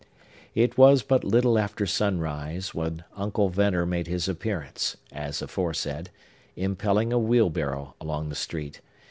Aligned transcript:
It 0.55 0.79
was 0.79 1.03
but 1.03 1.23
little 1.23 1.59
after 1.59 1.85
sunrise, 1.85 2.73
when 2.73 3.03
Uncle 3.15 3.49
Venner 3.49 3.85
made 3.85 4.07
his 4.07 4.27
appearance, 4.27 4.97
as 5.11 5.43
aforesaid, 5.43 6.09
impelling 6.55 7.13
a 7.13 7.19
wheelbarrow 7.19 7.93
along 8.01 8.29
the 8.29 8.35
street. 8.35 8.81